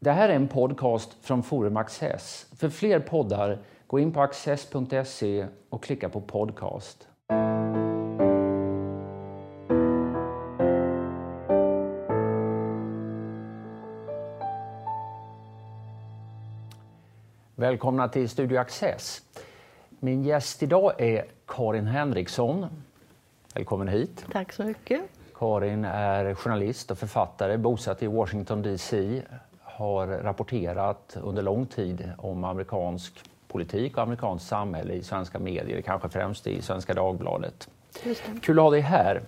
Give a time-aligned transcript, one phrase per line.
[0.00, 2.46] Det här är en podcast från Forum Access.
[2.56, 7.08] För fler poddar, gå in på access.se och klicka på podcast.
[17.54, 19.22] Välkomna till Studio Access.
[19.88, 22.66] Min gäst idag är Karin Henriksson.
[23.54, 24.24] Välkommen hit.
[24.32, 25.00] Tack så mycket.
[25.34, 29.22] Karin är journalist och författare bosatt i Washington DC.
[29.78, 36.08] Har rapporterat under lång tid om amerikansk politik och amerikanskt samhälle i svenska medier, kanske
[36.08, 37.68] främst i Svenska Dagbladet.
[38.42, 39.22] Kul att ha dig här.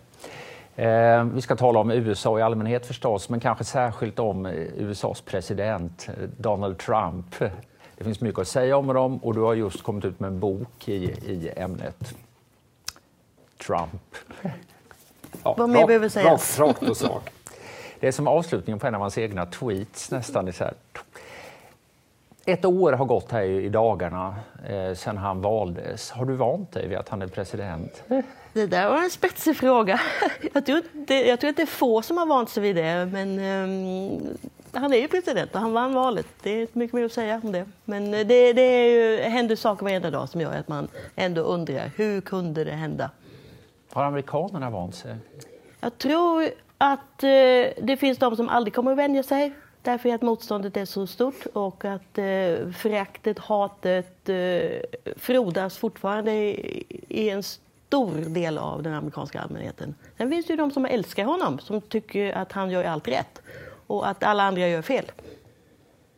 [0.76, 5.20] Eh, vi ska tala om USA i allmänhet förstås, men kanske särskilt om eh, USAs
[5.20, 7.38] president eh, Donald Trump.
[7.96, 10.40] Det finns mycket att säga om dem och du har just kommit ut med en
[10.40, 12.14] bok i, i ämnet
[13.66, 14.14] Trump.
[15.42, 16.58] Ja, Vad mer behöver sägas?
[16.58, 17.30] Rakt, rakt på sak.
[18.00, 20.52] Det är som avslutningen på en av hans egna tweets nästan.
[20.52, 20.74] så här.
[22.44, 24.34] Ett år har gått här i dagarna
[24.68, 26.10] eh, sedan han valdes.
[26.10, 28.02] Har du vant dig vid att han är president?
[28.52, 30.00] Det där var en spetsig fråga.
[30.52, 33.08] Jag tror, inte, jag tror att det är få som har vant sig vid det,
[33.12, 34.38] men um,
[34.72, 36.26] han är ju president och han vann valet.
[36.42, 37.66] Det är inte mycket mer att säga om det.
[37.84, 41.90] Men det, det är ju, händer saker varenda dag som gör att man ändå undrar,
[41.96, 43.10] hur kunde det hända?
[43.92, 45.16] Har amerikanerna vant sig?
[45.80, 46.48] Jag tror
[46.80, 50.84] att eh, det finns de som aldrig kommer att vänja sig därför att motståndet är
[50.84, 54.70] så stort och att eh, föraktet, hatet eh,
[55.16, 59.94] frodas fortfarande i, i en stor del av den amerikanska allmänheten.
[60.16, 63.42] Sen finns det ju de som älskar honom, som tycker att han gör allt rätt
[63.86, 65.04] och att alla andra gör fel.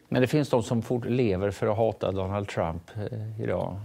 [0.08, 3.76] Men det finns de som lever för att hata Donald Trump eh, idag?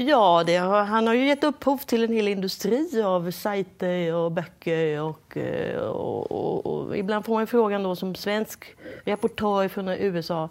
[0.00, 5.02] Ja, har, han har ju gett upphov till en hel industri av sajter och böcker.
[5.02, 8.64] Och, eh, och, och, och ibland får man frågan då som svensk
[9.04, 10.48] reportör från USA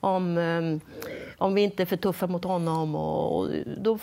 [0.00, 0.92] om, eh,
[1.38, 2.94] om vi inte är för tuffa mot honom.
[2.94, 3.98] Och, då,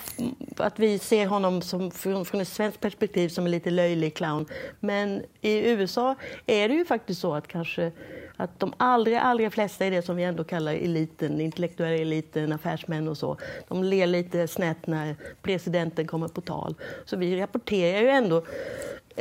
[0.58, 4.45] att vi ser honom som, från, från ett svenskt perspektiv som en lite löjlig clown.
[4.79, 7.91] Men i USA är det ju faktiskt så att kanske
[8.38, 13.07] att de allra, allra flesta är det som vi ändå kallar eliten, intellektuella eliten, affärsmän
[13.07, 13.38] och så.
[13.68, 16.75] De ler lite snett när presidenten kommer på tal.
[17.06, 18.45] Så vi rapporterar ju ändå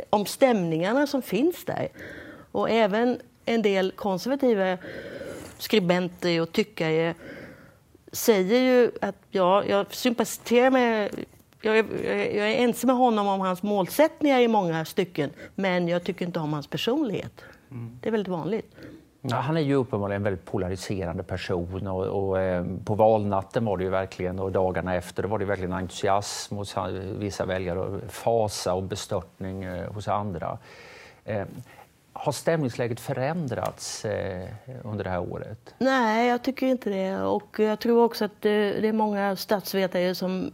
[0.09, 1.87] om stämningarna som finns där.
[2.51, 4.77] Och även en del konservativa
[5.57, 7.15] skribenter och tyckare
[8.11, 11.11] säger ju att ja, jag sympatiserar med
[11.61, 11.85] jag är,
[12.37, 16.39] jag är ense med honom om hans målsättningar i många stycken, men jag tycker inte
[16.39, 17.41] om hans personlighet.
[17.71, 17.99] Mm.
[18.01, 18.75] Det är väldigt vanligt.
[19.29, 23.77] Ja, han är ju uppenbarligen en väldigt polariserande person och, och eh, på valnatten var
[23.77, 26.75] det ju verkligen och dagarna efter var det verkligen entusiasm hos
[27.17, 30.57] vissa väljare och fasa och bestörtning eh, hos andra.
[31.25, 31.45] Eh,
[32.13, 34.49] har stämningsläget förändrats eh,
[34.83, 35.75] under det här året?
[35.77, 37.21] Nej, jag tycker inte det.
[37.21, 40.51] Och jag tror också att det, det är många statsvetare som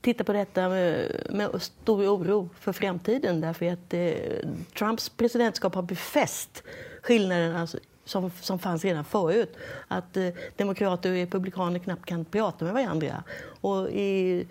[0.00, 4.48] tittar på detta med, med, stor oro för framtiden därför att eh,
[4.78, 6.62] Trumps presidentskap har befäst
[7.02, 9.56] skillnaden alltså, som, som fanns redan förut.
[9.88, 13.22] Att eh, demokrater och republikaner knappt kan prata med varandra.
[13.60, 14.46] Och i,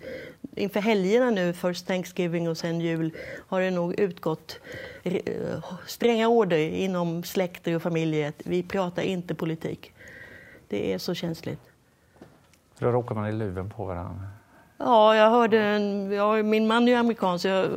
[0.54, 3.10] inför helgerna nu, först Thanksgiving och sen jul,
[3.48, 4.58] har det nog utgått
[5.02, 9.92] eh, stränga order inom släkter och familjer att vi pratar inte politik.
[10.68, 11.60] Det är så känsligt.
[12.78, 14.26] Då råkar man i luven på varandra?
[14.78, 17.68] Ja, jag hörde en, ja, min man är ju amerikan, så jag,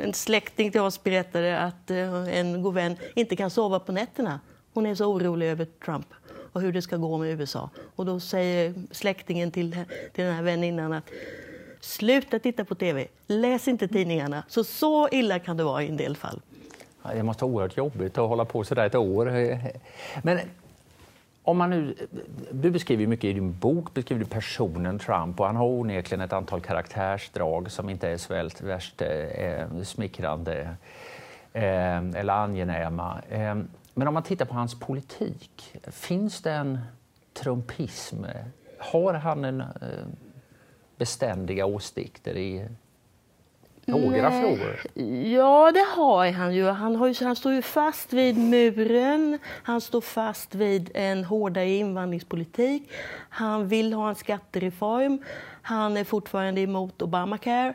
[0.00, 4.40] en släkting till oss berättade att eh, en god vän inte kan sova på nätterna
[4.74, 6.06] hon är så orolig över Trump
[6.52, 7.70] och hur det ska gå med USA.
[7.96, 9.72] Och då säger släktingen till,
[10.12, 11.10] till den här väninnan att
[11.80, 14.44] sluta titta på tv, läs inte tidningarna.
[14.48, 16.40] Så så illa kan det vara i en del fall.
[17.12, 19.58] Det måste vara oerhört jobbigt att hålla på så där ett år.
[20.22, 20.38] Men
[21.42, 21.94] om man nu,
[22.50, 26.60] du beskriver mycket i din bok beskriver personen Trump och han har onekligen ett antal
[26.60, 30.76] karaktärsdrag som inte är så värst eh, smickrande
[31.52, 33.22] eh, eller angenäma.
[33.30, 33.54] Eh,
[33.94, 36.78] men om man tittar på hans politik, finns det en
[37.32, 38.24] trumpism?
[38.78, 39.66] Har han en eh,
[40.96, 42.68] beständiga åsikter i
[43.86, 44.40] några Nej.
[44.40, 44.80] frågor?
[45.24, 46.66] Ja, det har han ju.
[46.66, 47.24] Han, har ju.
[47.24, 49.38] han står ju fast vid muren.
[49.44, 52.90] Han står fast vid en hårdare invandringspolitik.
[53.28, 55.22] Han vill ha en skattereform.
[55.62, 57.74] Han är fortfarande emot Obamacare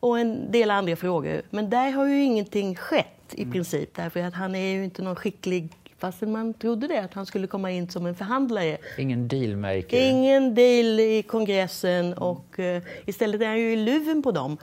[0.00, 1.42] och en del andra frågor.
[1.50, 3.52] Men där har ju ingenting skett i mm.
[3.52, 3.94] princip.
[3.94, 5.68] Därför att han är ju inte någon skicklig
[5.98, 8.78] fastän man trodde det, att han skulle komma in som en förhandlare.
[8.98, 10.10] Ingen dealmaker?
[10.10, 14.56] Ingen deal i kongressen och uh, istället är han ju i luven på dem.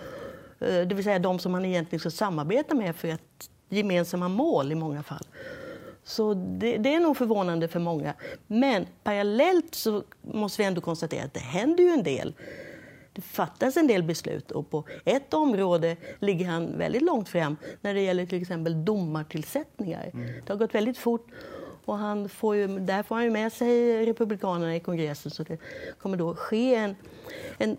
[0.62, 4.72] Uh, det vill säga de som han egentligen ska samarbeta med för ett gemensamma mål
[4.72, 5.28] i många fall.
[6.04, 8.14] Så det, det, är nog förvånande för många.
[8.48, 12.34] Men parallellt så måste vi ändå konstatera att det händer ju en del.
[13.18, 17.94] Det fattas en del beslut och på ett område ligger han väldigt långt fram när
[17.94, 20.12] det gäller till exempel domartillsättningar.
[20.14, 20.28] Mm.
[20.46, 21.28] Det har gått väldigt fort
[21.86, 25.58] och han får ju, där får han ju med sig Republikanerna i kongressen så det
[26.00, 26.96] kommer då ske en,
[27.58, 27.78] en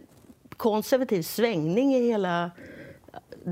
[0.57, 2.51] konservativ svängning i hela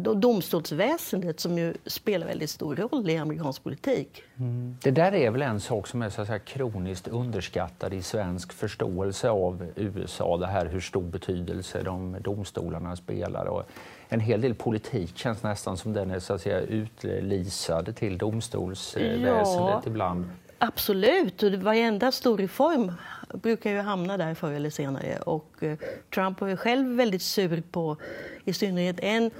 [0.02, 4.22] domstolsväsendet som ju spelar väldigt stor roll i amerikansk politik.
[4.36, 4.76] Mm.
[4.82, 8.52] Det där är väl en sak som är så att säga, kroniskt underskattad i svensk
[8.52, 13.46] förståelse av USA, det här hur stor betydelse de domstolarna spelar.
[13.46, 13.62] Och
[14.08, 19.46] en hel del politik känns nästan som den är så att säga, utlisad till domstolsväsendet
[19.46, 20.24] ja, ibland.
[20.58, 22.92] Absolut, och varenda stor reform
[23.34, 25.18] brukar ju hamna där förr eller senare.
[25.26, 25.78] Och eh,
[26.14, 27.96] Trump var ju själv väldigt sur på
[28.44, 29.30] i synnerhet en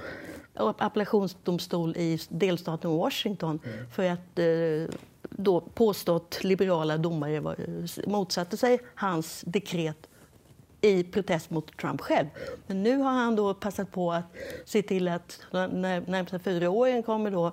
[0.57, 3.89] appellationsdomstol i delstaten Washington mm.
[3.91, 4.95] för att eh,
[5.29, 7.55] då påstått liberala domare var,
[8.09, 10.07] motsatte sig hans dekret
[10.81, 12.27] i protest mot Trump själv.
[12.67, 17.03] Men nu har han då passat på att se till att när närmsta fyra åren
[17.03, 17.51] kommer då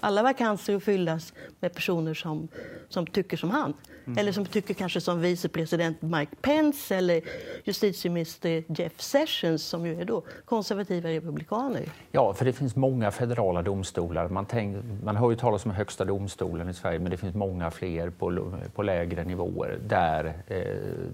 [0.00, 2.48] alla vakanser att fyllas med personer som,
[2.88, 3.74] som tycker som han.
[4.06, 4.18] Mm.
[4.18, 7.20] Eller som tycker kanske som vicepresident Mike Pence eller
[7.64, 11.82] justitieminister Jeff Sessions som ju är då konservativa republikaner.
[12.12, 14.28] Ja, för det finns många federala domstolar.
[14.28, 17.70] Man, tänk, man hör ju talas om högsta domstolen i Sverige men det finns många
[17.70, 20.64] fler på, på lägre nivåer där eh,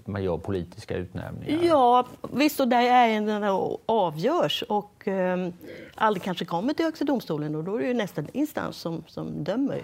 [0.05, 1.63] man gör politiska utnämningar.
[1.63, 3.51] Ja, visst och där ärendena
[3.85, 5.47] avgörs och eh,
[5.95, 9.43] aldrig kanske kommer till Högsta domstolen och då är det ju nästa instans som, som
[9.43, 9.83] dömer.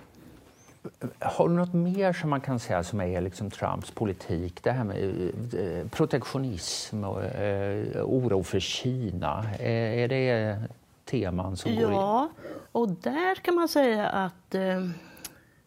[1.20, 4.64] Har du något mer som man kan säga som är liksom Trumps politik?
[4.64, 9.46] Det här med eh, protektionism och eh, oro för Kina.
[9.60, 10.58] Eh, är det
[11.06, 12.30] teman som ja, går Ja,
[12.72, 14.90] och där kan man säga att eh,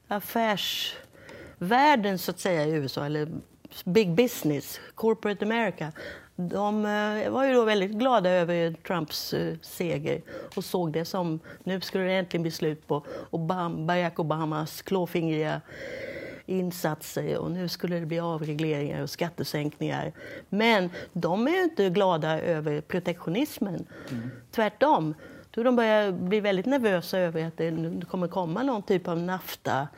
[0.09, 3.29] affärsvärlden så att säga i USA, eller
[3.85, 5.93] big business, corporate America,
[6.37, 10.23] de eh, var ju då väldigt glada över Trumps eh, seger
[10.57, 15.61] och såg det som nu skulle det äntligen bli slut på Obama, Barack Obamas klåfingriga
[16.47, 20.13] insatser och nu skulle det bli avregleringar och skattesänkningar.
[20.49, 23.87] Men de är inte glada över protektionismen.
[24.11, 24.31] Mm.
[24.51, 25.15] Tvärtom.
[25.51, 29.89] Då de börjar bli väldigt nervösa över att det kommer komma någon typ av NAFTA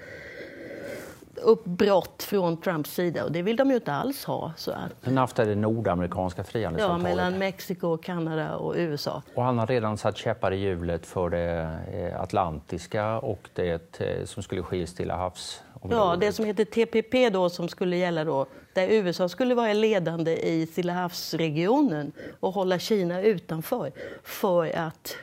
[1.44, 4.52] uppbrott från Trumps sida och det vill de ju inte alls ha.
[4.56, 7.08] Så att, NAFTA är det nordamerikanska frihandelsavtalet?
[7.08, 9.23] Ja, mellan Mexiko, Kanada och USA.
[9.35, 14.25] Och han har redan satt käppar i hjulet för det eh, atlantiska och det eh,
[14.25, 18.25] som skulle ske i Stilla havs Ja, det som heter TPP då som skulle gälla
[18.25, 23.93] då, där USA skulle vara ledande i Stilla havsregionen och hålla Kina utanför
[24.23, 25.17] för att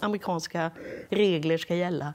[0.00, 0.70] amerikanska
[1.10, 2.12] regler ska gälla.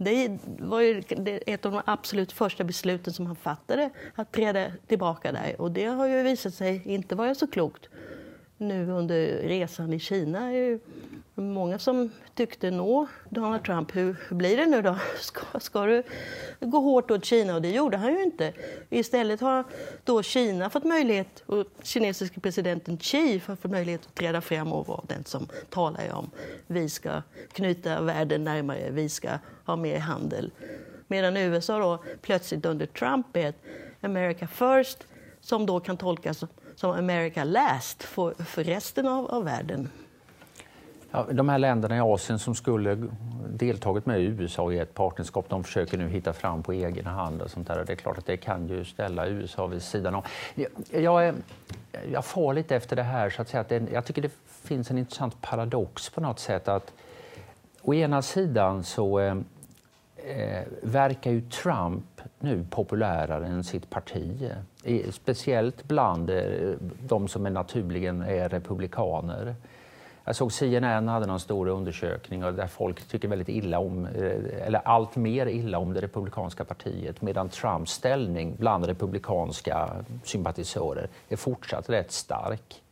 [0.00, 1.02] Det var ju
[1.46, 5.60] ett av de absolut första besluten som han fattade, att träda tillbaka där.
[5.60, 7.88] Och det har ju visat sig inte vara så klokt.
[8.56, 10.80] Nu under resan i Kina är ju
[11.40, 14.96] många som tyckte nå Donald Trump, hur, hur blir det nu då?
[15.20, 16.02] Ska, ska du
[16.60, 17.54] gå hårt åt Kina?
[17.54, 18.52] Och det gjorde han ju inte.
[18.90, 19.64] Istället har
[20.04, 24.86] då Kina fått möjlighet, och kinesiska presidenten Xi har fått möjlighet att träda fram och
[24.86, 26.30] vara den som talar om
[26.66, 29.30] vi ska knyta världen närmare, vi ska
[29.64, 30.50] ha mer handel.
[31.06, 33.62] Medan USA då plötsligt under Trump är ett
[34.00, 35.06] America first
[35.40, 36.44] som då kan tolkas
[36.74, 39.90] som America last för, för resten av, av världen.
[41.10, 43.08] Ja, de här länderna i Asien som skulle
[43.48, 47.42] deltagit med USA i ett partnerskap, de försöker nu hitta fram på egen hand.
[47.42, 47.84] och sånt där.
[47.84, 50.22] Det är klart att det kan ju ställa USA vid sidan om.
[50.54, 50.70] Jag,
[51.02, 51.34] jag,
[52.12, 53.60] jag far lite efter det här, så att säga.
[53.60, 56.68] Att det, jag tycker det finns en intressant paradox på något sätt.
[56.68, 56.92] att
[57.82, 59.36] Å ena sidan så eh,
[60.16, 64.50] eh verkar ju Trump nu populärare än sitt parti.
[65.10, 66.42] Speciellt bland eh,
[67.08, 69.54] de som är naturligen är republikaner.
[70.28, 74.80] Jag såg CNN hade någon stor undersökning där folk tycker väldigt illa om, eh, eller
[74.84, 79.90] allt mer illa om det republikanska partiet medan Trumps ställning bland republikanska
[80.24, 82.82] sympatisörer är fortsatt rätt stark.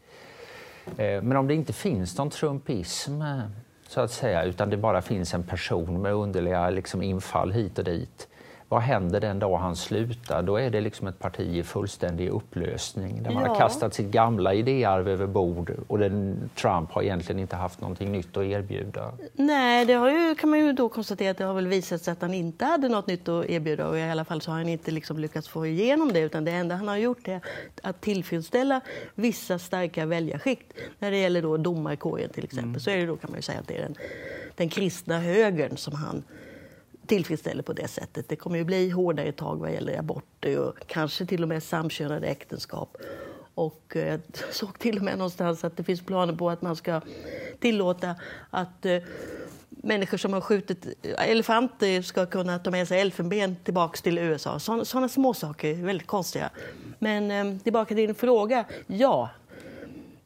[0.97, 3.41] Eh, men om det inte finns någon trumpism eh,
[3.89, 7.85] så att säga, utan det bara finns en person med underliga liksom, infall hit och
[7.85, 8.29] dit
[8.69, 10.43] vad händer den dag han slutar?
[10.43, 13.49] Då är det liksom ett parti i fullständig upplösning där man ja.
[13.49, 18.13] har kastat sitt gamla idéarv över bord och den, Trump har egentligen inte haft någonting
[18.13, 19.13] nytt att erbjuda.
[19.33, 22.13] Nej, det har ju, kan man ju då konstatera att det har väl visat sig
[22.13, 24.69] att han inte hade något nytt att erbjuda och i alla fall så har han
[24.69, 27.41] inte liksom lyckats få igenom det utan det enda han har gjort är
[27.83, 28.81] att tillfredsställa
[29.15, 30.73] vissa starka väljarskikt.
[30.99, 32.81] När det gäller då domarkåren till exempel mm.
[32.81, 33.95] så är det då kan man ju säga att det är den,
[34.55, 36.23] den kristna högern som han
[37.07, 38.29] tillfredsställer på det sättet.
[38.29, 42.27] Det kommer ju bli hårdare tag vad gäller aborter och kanske till och med samkönade
[42.27, 42.97] äktenskap.
[43.55, 44.21] Och eh, jag
[44.51, 47.01] såg till och med någonstans att det finns planer på att man ska
[47.59, 48.15] tillåta
[48.51, 48.99] att eh,
[49.69, 50.87] människor som har skjutit
[51.19, 54.59] elefanter ska kunna ta med sig elfenben tillbaka till USA.
[54.59, 56.51] Sådana små saker, väldigt konstiga.
[56.99, 58.65] Men eh, tillbaka till din fråga.
[58.87, 59.31] Ja,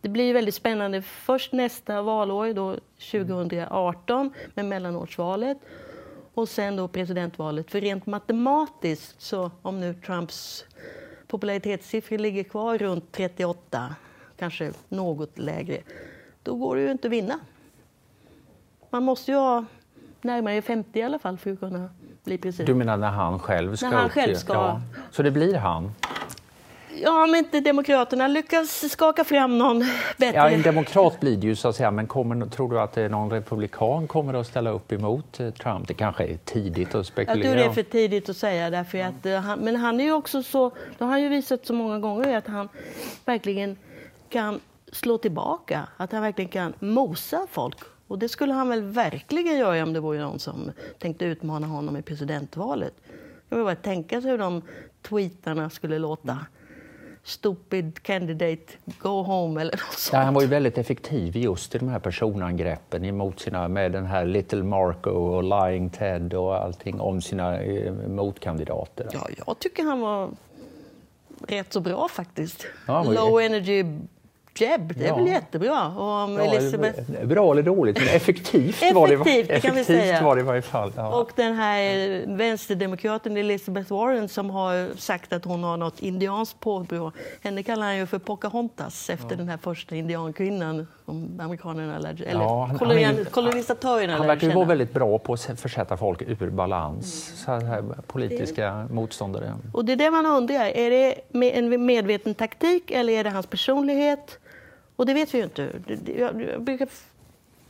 [0.00, 2.76] det blir väldigt spännande först nästa valår, då
[3.10, 5.58] 2018, med mellanårsvalet
[6.40, 7.70] och sen då presidentvalet.
[7.70, 10.64] För rent matematiskt, så om nu Trumps
[11.26, 13.94] popularitetssiffror ligger kvar runt 38,
[14.38, 15.78] kanske något lägre,
[16.42, 17.40] då går det ju inte att vinna.
[18.90, 19.64] Man måste ju ha
[20.20, 21.90] närmare 50 i alla fall för att kunna
[22.24, 22.66] bli president.
[22.66, 23.90] Du menar när han själv ska?
[23.90, 24.52] När han själv ska.
[24.52, 24.80] Ja.
[25.10, 25.92] Så det blir han?
[26.94, 29.78] Ja, om inte Demokraterna lyckas skaka fram någon
[30.16, 30.36] bättre...
[30.36, 33.30] Ja, en demokrat blir det ju så att säga, men kommer, tror du att någon
[33.30, 35.88] republikan kommer att ställa upp emot eh, Trump?
[35.88, 37.36] Det kanske är tidigt att spekulera.
[37.38, 40.04] Jag tror det är för tidigt att säga, därför att eh, han, men han är
[40.04, 42.68] ju också så, det har han ju visat så många gånger att han
[43.24, 43.76] verkligen
[44.28, 44.60] kan
[44.92, 47.76] slå tillbaka, att han verkligen kan mosa folk.
[48.06, 51.96] Och det skulle han väl verkligen göra om det vore någon som tänkte utmana honom
[51.96, 52.94] i presidentvalet.
[53.48, 54.62] Jag vill bara tänka sig hur de
[55.02, 56.38] tweetarna skulle låta
[57.22, 58.62] stupid candidate,
[58.98, 60.12] go home eller något sånt.
[60.12, 64.06] Ja, han var ju väldigt effektiv just i de här personangreppen emot sina, med den
[64.06, 69.08] här Little Marco och Lying Ted och allting om sina eh, motkandidater.
[69.12, 70.30] Ja, jag tycker han var
[71.48, 72.66] rätt så bra faktiskt.
[72.86, 73.84] Ja, Low energy
[74.58, 75.16] Jeb, det är ja.
[75.16, 75.86] väl jättebra.
[75.86, 77.24] Och om ja, Elizabeth...
[77.24, 80.92] Bra eller dåligt, men effektivt, effektivt var det, det effektivt var det i varje fall.
[80.96, 81.20] Ja.
[81.20, 87.12] Och den här vänsterdemokraten Elizabeth Warren som har sagt att hon har något indianskt påbrå.
[87.40, 92.40] Henne kallar han ju för Pocahontas efter den här första indiankvinnan som amerikanerna lärde eller
[92.40, 97.34] ja, han, kolonial, kolonisatörerna Han verkar vara väldigt bra på att försätta folk ur balans,
[97.46, 97.60] mm.
[97.60, 98.94] så här politiska det.
[98.94, 99.54] motståndare.
[99.72, 101.14] Och det är det man undrar, är det
[101.50, 104.38] en medveten taktik eller är det hans personlighet?
[104.96, 105.80] Och det vet vi ju inte.
[106.18, 106.88] Jag brukar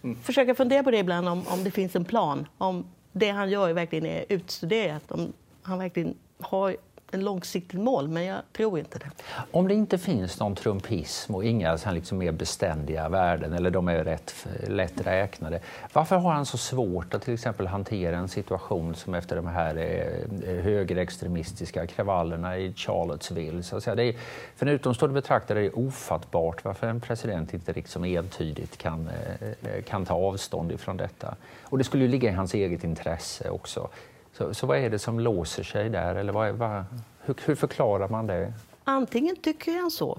[0.02, 0.16] mm.
[0.22, 2.48] försöka fundera på det ibland, om, om det finns en plan.
[2.58, 5.12] Om det han gör verkligen är utstuderat.
[5.12, 6.76] Om han verkligen har
[7.12, 9.10] en långsiktigt mål, men jag tror inte det.
[9.50, 14.04] Om det inte finns någon trumpism och inga liksom mer beständiga värden, eller de är
[14.04, 15.60] rätt lätt räknade,
[15.92, 19.76] varför har han så svårt att till exempel hantera en situation som efter de här
[19.76, 23.62] eh, högerextremistiska kravallerna i Charlottesville?
[23.62, 23.94] Så att säga.
[23.94, 24.14] Det är,
[24.56, 29.82] för en utomstående betraktare är det ofattbart varför en president inte liksom entydigt kan, eh,
[29.82, 31.36] kan ta avstånd ifrån detta.
[31.62, 33.88] Och det skulle ju ligga i hans eget intresse också.
[34.32, 36.14] Så, så vad är det som låser sig där?
[36.14, 36.84] Eller vad, vad,
[37.20, 38.52] hur, hur förklarar man det?
[38.84, 40.18] Antingen tycker han så,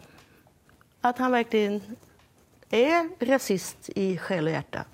[1.01, 1.81] att han verkligen
[2.69, 4.85] är rasist i själ och hjärta.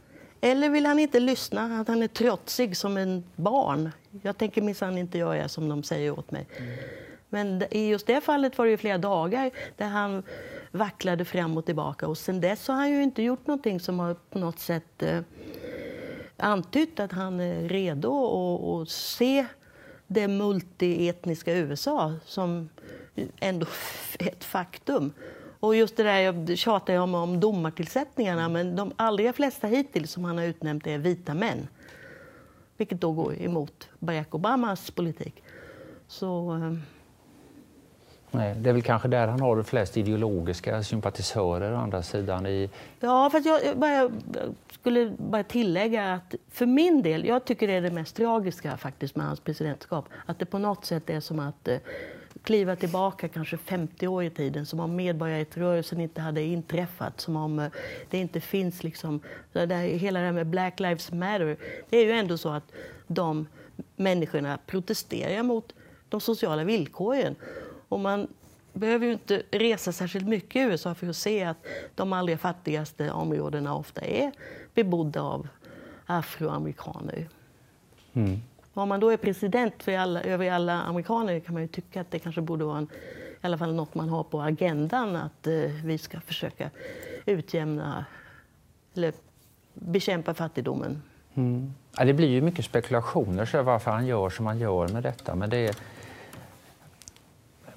[0.41, 3.91] Eller vill han inte lyssna, att han är trotsig som en barn.
[4.21, 6.47] Jag tänker minsann inte göra som de säger åt mig.
[7.29, 10.23] Men i just det fallet var det flera dagar där han
[10.71, 12.07] vacklade fram och tillbaka.
[12.07, 15.19] Och sen dess har han ju inte gjort någonting som har på något sätt eh,
[16.37, 19.45] antytt att han är redo att se
[20.07, 22.69] det multietniska USA som
[23.39, 23.67] ändå
[24.19, 25.13] ett faktum.
[25.59, 30.11] Och just det där, jag tjatar jag om, om domartillsättningarna, men de allra flesta hittills
[30.11, 31.67] som han har utnämnt är vita män.
[32.77, 35.43] Vilket då går emot Barack Obamas politik.
[36.07, 36.59] Så...
[38.37, 42.45] Nej, det är väl kanske där han har flest ideologiska sympatisörer å andra sidan.
[42.45, 42.69] I...
[42.99, 44.09] Ja, fast jag bara,
[44.71, 49.15] skulle bara tillägga att för min del, jag tycker det är det mest tragiska faktiskt
[49.15, 50.05] med hans presidentskap.
[50.25, 51.77] Att det på något sätt är som att eh,
[52.43, 57.59] kliva tillbaka kanske 50 år i tiden, som om medborgarrättsrörelsen inte hade inträffat, som om
[57.59, 57.67] eh,
[58.09, 59.19] det inte finns liksom,
[59.53, 61.57] det där, hela det här med Black Lives Matter.
[61.89, 62.71] Det är ju ändå så att
[63.07, 63.47] de
[63.95, 65.73] människorna protesterar mot
[66.09, 67.35] de sociala villkoren.
[67.89, 68.27] Och man
[68.73, 71.65] behöver ju inte resa särskilt mycket i USA för att se att
[71.95, 74.31] de allra fattigaste områdena ofta är
[74.73, 75.47] bebodda av
[76.05, 77.27] afroamerikaner.
[78.13, 78.41] Mm.
[78.73, 82.11] Om man då är president för alla, över alla amerikaner kan man ju tycka att
[82.11, 82.87] det kanske borde vara en,
[83.41, 85.53] i alla fall något man har på agendan att eh,
[85.85, 86.69] vi ska försöka
[87.25, 88.05] utjämna
[88.95, 89.13] eller
[89.73, 91.01] bekämpa fattigdomen.
[91.33, 91.73] Mm.
[91.97, 95.35] Ja, det blir ju mycket spekulationer så varför han gör som han gör med detta.
[95.35, 95.75] Men det är,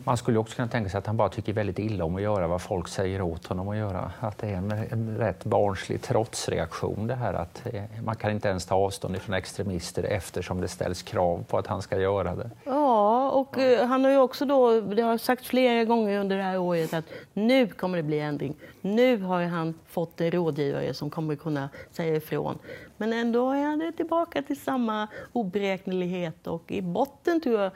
[0.04, 2.46] man skulle också kunna tänka sig att han bara tycker väldigt illa om att göra
[2.46, 4.12] vad folk säger åt honom att göra.
[4.20, 8.48] Att det är en, en rätt barnslig trotsreaktion det här att eh, man kan inte
[8.48, 12.50] ens ta avstånd från extremister eftersom det ställs krav på att han ska göra det.
[12.64, 16.42] Ja, och eh, han har ju också då, det har sagts flera gånger under det
[16.42, 18.54] här året att nu kommer det bli ändring.
[18.80, 22.58] Nu har han fått en rådgivare som kommer kunna säga ifrån.
[22.96, 27.72] Men ändå är han tillbaka till samma oberäknelighet och i botten tror jag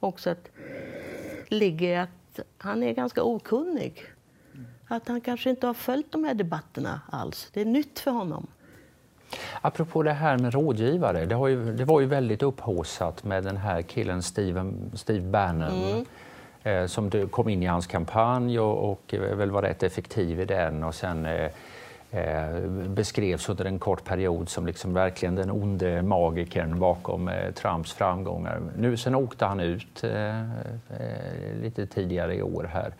[0.00, 0.49] också att
[1.50, 4.02] ligger att han är ganska okunnig.
[4.88, 7.50] Att han kanske inte har följt de här debatterna alls.
[7.52, 8.46] Det är nytt för honom.
[9.60, 13.82] Apropå det här med rådgivare, det, ju, det var ju väldigt upphaussat med den här
[13.82, 16.04] killen Steven, Steve Bannon mm.
[16.62, 20.84] eh, som kom in i hans kampanj och, och väl var rätt effektiv i den
[20.84, 21.50] och sen eh,
[22.10, 27.92] eh, beskrevs under en kort period som liksom verkligen den onde magikern bakom eh, Trumps
[27.92, 28.60] framgångar.
[28.76, 32.92] Nu, sen åkte han ut eh, eh, lite tidigare i år här.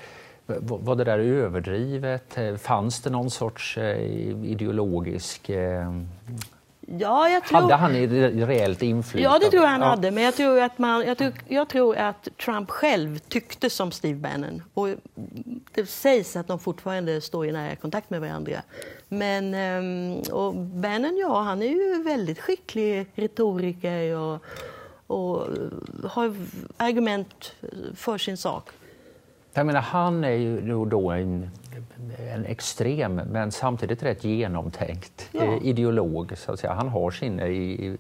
[0.62, 2.38] Var det där överdrivet?
[2.38, 3.99] Eh, fanns det någon sorts eh,
[4.45, 5.49] ideologisk...
[5.49, 5.93] Eh,
[6.99, 7.61] Ja, jag tror...
[7.61, 7.92] Hade han
[8.47, 9.35] reellt inflytande?
[9.35, 9.87] Ja, det tror jag han ja.
[9.87, 10.11] hade.
[10.11, 14.18] Men jag tror, att man, jag, tror, jag tror att Trump själv tyckte som Steve
[14.18, 14.62] Bannon.
[14.75, 14.88] Och
[15.75, 18.62] det sägs att de fortfarande står i nära kontakt med varandra.
[19.09, 24.44] Men ehm, och Bannon, ja, han är ju väldigt skicklig retoriker och,
[25.06, 25.47] och
[26.04, 26.35] har
[26.76, 27.52] argument
[27.94, 28.70] för sin sak.
[29.52, 31.50] Jag menar, han är ju då en,
[32.32, 35.42] en extrem men samtidigt rätt genomtänkt ja.
[35.42, 36.32] eh, ideolog.
[36.36, 36.72] Så att säga.
[36.72, 37.40] Han har sin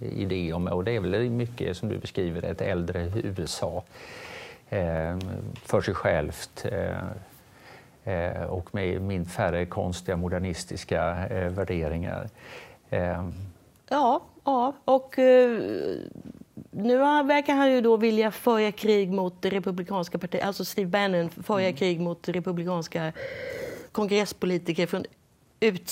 [0.00, 3.84] idé om, och det är väl mycket som du beskriver, ett äldre USA
[4.68, 5.18] eh,
[5.64, 6.66] för sig självt.
[6.72, 6.98] Eh,
[8.04, 12.28] eh och med min färre konstiga modernistiska eh, värderingar.
[12.90, 13.28] Eh,
[13.88, 15.18] ja, ja, och
[16.70, 21.30] nu verkar han ju då vilja föra krig mot det republikanska partiet, alltså Steve Bannon
[21.30, 21.76] föra mm.
[21.76, 23.12] krig mot republikanska
[23.92, 25.04] kongresspolitiker från,
[25.60, 25.90] ut,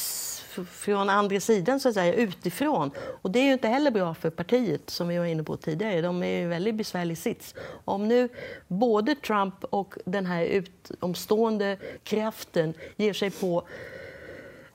[0.70, 2.90] från andra sidan, så att säga, utifrån.
[3.22, 6.00] Och det är ju inte heller bra för partiet, som vi var inne på tidigare.
[6.00, 7.54] De är i en väldigt besvärlig sits.
[7.84, 8.28] Om nu
[8.68, 13.64] både Trump och den här utomstående kraften ger sig på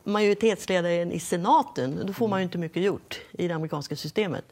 [0.03, 4.45] majoritetsledaren i senaten, då får man ju inte mycket gjort i det amerikanska systemet.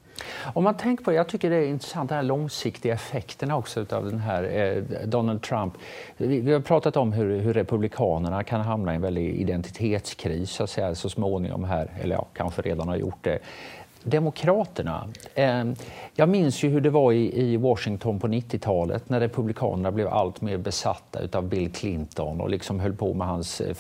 [0.54, 3.86] Om man tänker på, det, jag tycker det är intressant, de här långsiktiga effekterna också
[3.90, 5.74] av den här eh, Donald Trump.
[6.18, 10.64] Vi, vi, har pratat om hur, hur, Republikanerna kan hamna i en väldig identitetskris så,
[10.64, 13.40] att säga, så småningom här, eller ja, kanske redan har gjort det.
[14.04, 15.08] Demokraterna.
[15.36, 15.76] Ehm,
[16.16, 20.58] jag minns ju hur det var i, Washington på 90-talet när Republikanerna blev allt mer
[20.58, 23.76] besatta av Bill Clinton och liksom höll på med hans eh,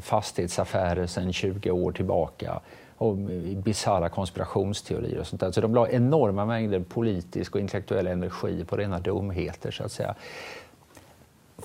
[0.00, 2.60] fastighetsaffärer sedan 20 år tillbaka
[2.96, 5.52] och eh, bisarra konspirationsteorier och sånt där.
[5.52, 10.14] Så de la enorma mängder politisk och intellektuell energi på rena dumheter så att säga.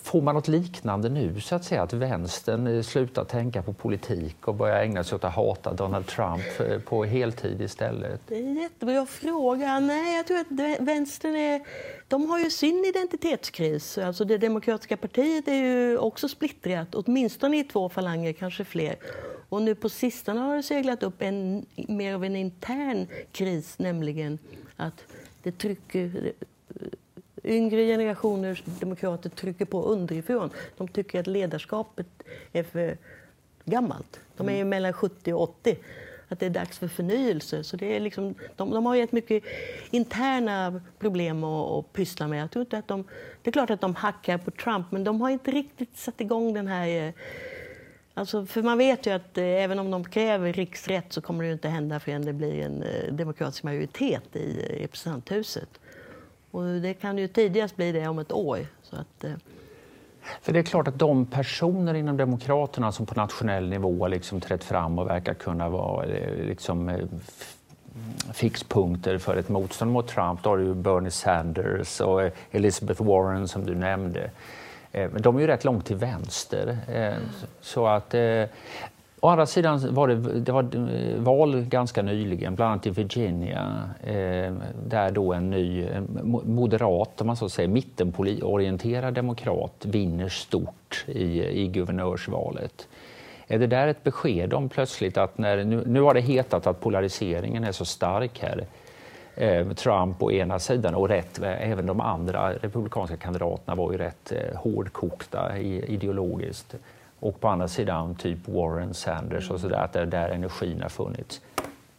[0.04, 4.48] Får man något liknande nu, så att säga, att vänstern eh, slutar tänka på politik
[4.48, 8.22] och börjar ägna sig åt att hata Donald Trump eh, på heltid istället?
[8.28, 9.80] Det är en jättebra fråga.
[9.80, 11.62] Nej, jag tror att vänstern är...
[12.08, 13.98] De har ju sin identitetskris.
[13.98, 18.96] Alltså det demokratiska partiet är ju också splittrat, åtminstone i två falanger, kanske fler.
[19.50, 24.40] Och nu på sistone har det seglat upp en, mer av en intern kris, nämligen
[24.76, 25.04] att
[25.44, 26.32] det trycker
[27.44, 30.50] yngre generationers demokrater trycker på underifrån.
[30.78, 32.08] De tycker att ledarskapet
[32.52, 32.98] är för
[33.66, 34.20] gammalt.
[34.38, 34.70] De är ju mm.
[34.70, 35.78] mellan 70 och 80.
[36.28, 37.64] Att det är dags för förnyelse.
[37.64, 39.44] Så det är liksom, de, de har ju ett mycket
[39.92, 42.42] interna problem att, att pyssla med.
[42.42, 43.04] Jag tror inte att de,
[43.44, 46.54] det är klart att de hackar på Trump, men de har inte riktigt satt igång
[46.54, 47.14] den här eh,
[48.20, 51.52] Alltså, för man vet ju att eh, även om de kräver riksrätt så kommer det
[51.52, 55.70] inte hända förrän det blir en eh, demokratisk majoritet i eh, representanthuset.
[56.52, 58.60] Och det kan ju tidigast bli det om ett år.
[58.84, 59.32] Så att, eh.
[60.42, 64.64] För det är klart att de personer inom Demokraterna som på nationell nivå liksom trätt
[64.64, 67.06] fram och verkar kunna vara eh, liksom, eh,
[68.34, 70.44] fixpunkter för ett motstånd mot Trump.
[70.44, 74.32] Då har du Bernie Sanders och eh, Elizabeth Warren som du nämnde.
[74.92, 76.78] Men de är ju rätt långt till vänster.
[77.62, 78.16] Så att,
[79.22, 83.90] Å andra sidan var det, det var eh, val ganska nyligen, bland annat i Virginia,
[84.04, 84.54] eh,
[84.88, 85.88] där då en ny
[86.44, 92.88] moderat, om man så säger, mittenorienterad demokrat vinner stort i, i guvernörsvalet.
[93.48, 96.80] Är det där ett besked om plötsligt att när, nu, nu har det hetat att
[96.80, 98.66] polariseringen är så stark här,
[99.36, 104.32] eh, Trump å ena sidan och rätt, även de andra republikanska kandidaterna var ju rätt
[104.32, 106.76] eh, hårdkokta ideologiskt
[107.20, 110.90] och på andra sidan typ Warren, Sanders och sådär, att det är där energin har
[110.90, 111.42] funnits.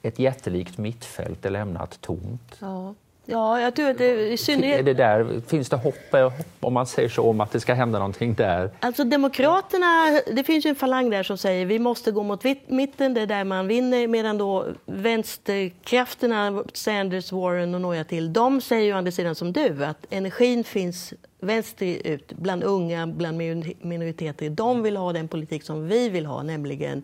[0.03, 2.57] Ett jättelikt mittfält är lämnat tomt.
[2.59, 2.95] Ja.
[3.25, 4.85] Ja, jag tror att det, i synnerhet...
[4.85, 7.99] Det där, finns det hopp, eh, om man säger så, om att det ska hända
[7.99, 8.71] någonting där?
[8.81, 13.15] Alltså Demokraterna, det finns ju en falang där som säger vi måste gå mot mitten,
[13.15, 18.85] det är där man vinner, medan då vänsterkrafterna, Sanders, Warren och några till, de säger
[18.85, 23.39] ju å andra sidan som du, att energin finns vänsterut, bland unga, bland
[23.81, 24.51] minoriteter.
[24.51, 27.03] De vill ha den politik som vi vill ha, nämligen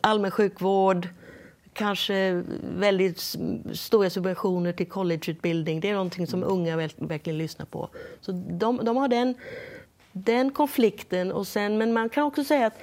[0.00, 1.08] allmän sjukvård,
[1.72, 2.42] kanske
[2.78, 3.36] väldigt
[3.72, 5.80] stora subventioner till collegeutbildning.
[5.80, 7.88] Det är någonting som unga verkligen lyssnar på.
[8.20, 9.34] Så de, de har den,
[10.12, 11.32] den konflikten.
[11.32, 12.78] Och sen, men man kan också säga att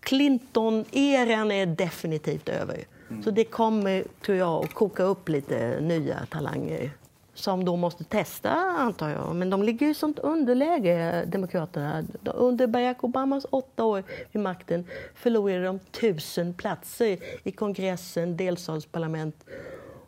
[0.00, 2.84] Clinton-eran är definitivt över.
[3.10, 3.22] Mm.
[3.22, 6.90] Så det kommer, tror jag, att koka upp lite nya talanger
[7.38, 9.36] som då måste testa, antar jag.
[9.36, 12.04] Men de ligger i sånt underläge, Demokraterna.
[12.24, 19.44] Under Barack Obamas åtta år vid makten förlorade de tusen platser i kongressen, delstatsparlament.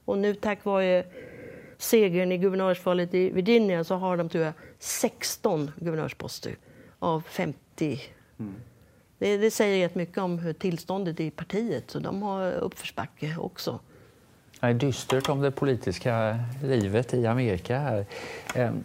[0.05, 1.05] Och nu tack vare
[1.79, 6.57] segern i guvernörsvalet i Virginia så har de, tror jag, 16 guvernörsposter
[6.99, 8.01] av 50.
[8.39, 8.55] Mm.
[9.19, 13.81] Det, det, säger rätt mycket om hur tillståndet i partiet, så de har uppförsbacke också.
[14.61, 17.79] Det är dystert om det politiska livet i Amerika.
[17.79, 18.07] här.
[18.55, 18.85] Ehm,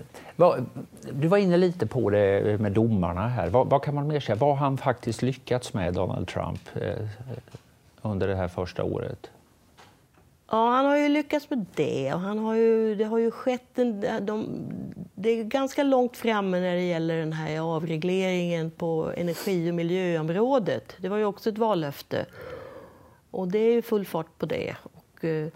[1.12, 3.28] du var inne lite på det med domarna.
[3.28, 3.50] här.
[3.50, 4.36] Vad, kan man mer säga?
[4.36, 7.08] Vad har han faktiskt lyckats med, Donald Trump, eh,
[8.02, 9.30] under det här första året?
[10.52, 12.14] Ja, han har ju lyckats med det.
[12.14, 14.48] Och han har ju, det har ju skett en, de,
[15.16, 20.96] det är ganska långt framme när det gäller den här avregleringen på energi och miljöområdet.
[20.98, 22.26] Det var ju också ett vallöfte.
[23.32, 24.76] Och det är ju full fart på det.
[25.26, 25.48] Eh,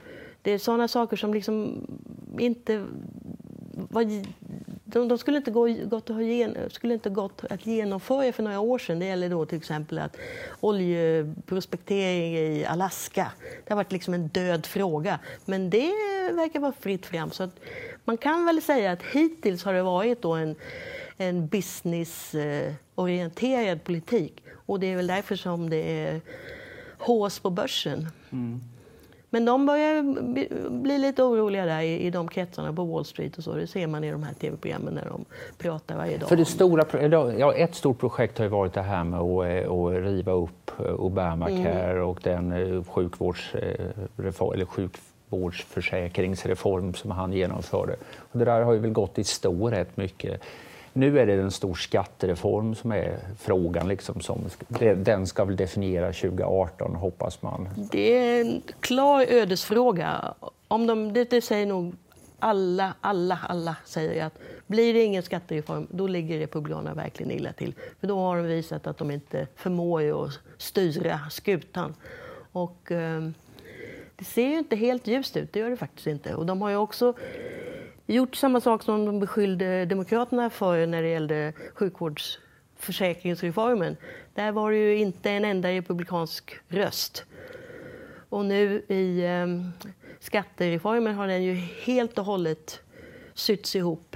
[0.41, 1.87] det är sådana saker som liksom
[2.39, 2.85] inte...
[3.89, 4.23] Var,
[4.85, 8.79] de, de, skulle inte gå, gått att skulle inte gått att genomföra för några år
[8.79, 8.99] sedan.
[8.99, 10.17] Det gäller då till exempel att
[10.59, 13.31] oljeprospektering i Alaska.
[13.65, 15.19] Det har varit liksom en död fråga.
[15.45, 15.91] Men det
[16.31, 17.31] verkar vara fritt fram.
[17.31, 17.49] Så
[18.05, 20.55] man kan väl säga att hittills har det varit då en,
[21.17, 24.43] en businessorienterad politik.
[24.65, 26.21] Och det är väl därför som det är
[26.97, 28.07] hås på börsen.
[28.31, 28.61] Mm.
[29.29, 30.03] Men de börjar
[30.69, 33.53] bli lite oroliga där i, i de kretsarna på Wall Street och så.
[33.53, 35.25] Det ser man i de här tv-programmen när de
[35.57, 36.29] pratar varje dag.
[36.29, 36.85] För det stora,
[37.37, 40.71] ja, ett stort projekt har ju varit det här med att, eh, att riva upp
[40.79, 42.03] eh, Obamacare mm.
[42.03, 47.95] och den eh, sjukvårdsreform, eller sjukvårdsförsäkringsreform som han genomförde.
[48.17, 50.41] Och det där har ju väl gått i stå rätt mycket.
[50.99, 53.87] Nu är det en stor skattereform som är frågan.
[53.87, 54.41] Liksom, som,
[54.95, 57.69] den ska väl definiera 2018, hoppas man.
[57.91, 60.33] Det är en klar ödesfråga.
[60.67, 61.95] Om de, det, det säger nog
[62.39, 67.73] alla, alla, alla säger att blir det ingen skattereform, då ligger Republikanerna verkligen illa till.
[67.99, 71.95] För då har de visat att de inte förmår att styra skutan.
[72.51, 73.29] Och, eh,
[74.15, 76.35] det ser ju inte helt ljust ut, det gör det faktiskt inte.
[76.35, 77.13] Och de har ju också
[78.13, 83.97] gjort samma sak som de beskyllde Demokraterna för när det gällde sjukvårdsförsäkringsreformen.
[84.33, 87.25] Där var det ju inte en enda republikansk röst.
[88.29, 89.47] Och nu i eh,
[90.19, 91.53] skattereformen har den ju
[91.85, 92.81] helt och hållet
[93.33, 94.15] sytts ihop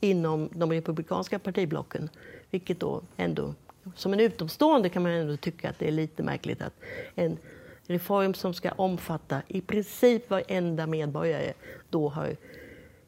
[0.00, 2.08] inom de republikanska partiblocken.
[2.50, 3.54] Vilket då ändå,
[3.96, 6.74] som en utomstående kan man ändå tycka att det är lite märkligt att
[7.14, 7.38] en
[7.86, 11.52] reform som ska omfatta i princip varenda medborgare
[11.90, 12.36] då har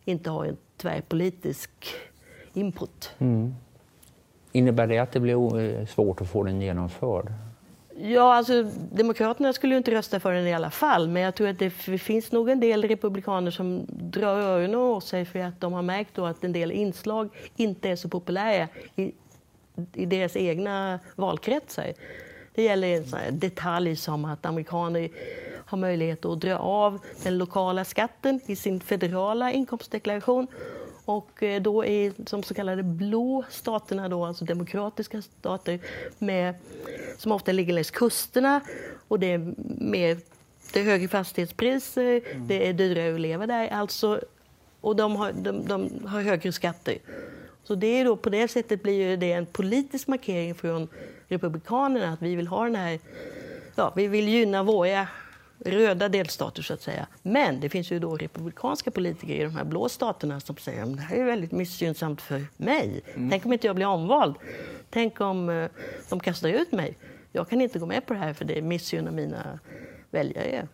[0.04, 1.70] inte har en tvärpolitisk
[2.54, 3.10] input.
[3.18, 3.54] Mm.
[4.52, 7.32] Innebär det att det blir svårt att få den genomförd?
[7.96, 8.62] Ja, alltså
[8.92, 11.70] Demokraterna skulle ju inte rösta för den i alla fall, men jag tror att det
[11.98, 16.18] finns nog en del republikaner som drar öronen åt sig för att de har märkt
[16.18, 19.12] att en del inslag inte är så populära i,
[19.92, 21.92] i deras egna valkretsar.
[22.54, 22.96] Det gäller
[23.28, 25.08] en detalj som att amerikaner
[25.72, 30.46] har möjlighet att dra av den lokala skatten i sin federala inkomstdeklaration.
[31.04, 35.80] Och eh, då i de så kallade blå staterna, då, alltså demokratiska stater
[36.18, 36.54] med,
[37.18, 38.60] som ofta ligger längs kusterna
[39.08, 40.18] och det är, mer,
[40.72, 42.48] det är högre fastighetspriser, mm.
[42.48, 43.68] det är dyrare att leva där.
[43.68, 44.20] Alltså,
[44.80, 46.98] och de har, de, de har högre skatter.
[47.64, 50.88] Så det är då, på det sättet blir det en politisk markering från
[51.28, 52.98] Republikanerna att vi vill ha den här,
[53.74, 55.08] ja, vi vill gynna våra
[55.64, 57.06] röda delstater så att säga.
[57.22, 60.96] Men det finns ju då republikanska politiker i de här blå staterna som säger att
[60.96, 63.00] det här är väldigt missgynnsamt för mig.
[63.14, 63.30] Mm.
[63.30, 64.34] Tänk om inte jag blir omvald?
[64.90, 65.68] Tänk om uh,
[66.10, 66.96] de kastar ut mig?
[67.32, 69.58] Jag kan inte gå med på det här för det missgynnar mina
[70.10, 70.68] väljare.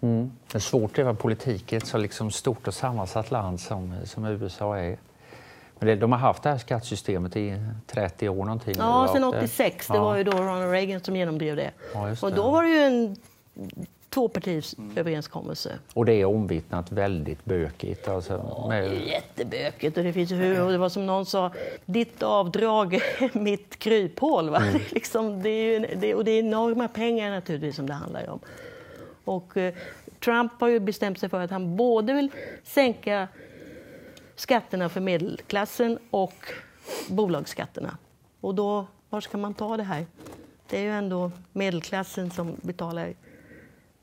[0.00, 0.32] Mm.
[0.52, 3.94] Det är svårt att leva politik i ett så liksom stort och sammansatt land som,
[4.04, 4.98] som USA är.
[5.78, 8.74] Men det, de har haft det här skattesystemet i 30 år någonting.
[8.78, 9.86] Ja, sedan 86.
[9.86, 10.02] Det ja.
[10.02, 11.70] var ju då Ronald Reagan som genomdrev det.
[11.94, 13.16] Ja, och då var det ju en
[14.10, 15.78] tvåpartiöverenskommelse.
[15.94, 18.08] Och det är omvittnat väldigt bökigt.
[18.08, 18.84] Alltså, med...
[18.84, 21.52] Är jättebökigt och det finns hur, och det var som någon sa,
[21.86, 24.50] ditt avdrag är mitt kryphål.
[24.50, 24.62] Va?
[24.62, 24.80] Mm.
[24.90, 28.38] liksom, det är, det, och det är enorma pengar naturligtvis som det handlar om.
[29.24, 29.74] Och eh,
[30.24, 32.30] Trump har ju bestämt sig för att han både vill
[32.64, 33.28] sänka
[34.36, 36.34] skatterna för medelklassen och
[37.08, 37.98] bolagsskatterna.
[38.40, 40.06] Och då, var ska man ta det här?
[40.70, 43.14] Det är ju ändå medelklassen som betalar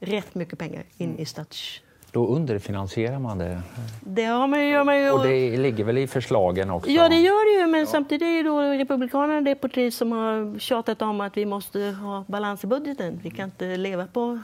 [0.05, 1.21] rätt mycket pengar in mm.
[1.21, 1.81] i stats...
[2.11, 3.61] Då underfinansierar man det.
[4.01, 5.11] Det har man, gör man ju.
[5.11, 6.89] Och det ligger väl i förslagen också?
[6.89, 7.71] Ja, det gör det ju.
[7.71, 7.85] Men ja.
[7.85, 12.63] samtidigt är då Republikanerna det parti som har tjatat om att vi måste ha balans
[12.63, 13.19] i budgeten.
[13.23, 14.39] Vi kan inte leva på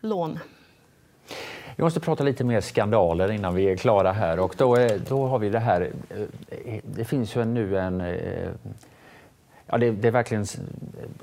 [0.00, 0.38] lån.
[1.76, 4.38] Vi måste prata lite mer skandaler innan vi är klara här.
[4.38, 4.76] Och då,
[5.08, 5.90] då har vi det här.
[6.64, 8.50] Eh, det finns ju nu en eh,
[9.68, 10.46] Ja, det, det, är verkligen